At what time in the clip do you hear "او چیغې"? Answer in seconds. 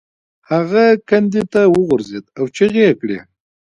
2.37-2.83